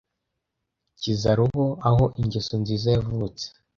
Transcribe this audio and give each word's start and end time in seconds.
kiza 0.99 1.31
roho 1.37 1.65
aho 1.87 2.03
ingeso 2.21 2.53
nziza 2.61 2.87
yavutse 2.95 3.45